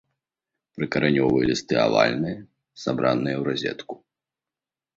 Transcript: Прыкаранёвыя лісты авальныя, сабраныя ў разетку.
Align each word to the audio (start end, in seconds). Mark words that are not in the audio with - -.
Прыкаранёвыя 0.77 1.49
лісты 1.51 1.75
авальныя, 1.85 2.39
сабраныя 2.85 3.35
ў 3.41 3.47
разетку. 3.51 3.95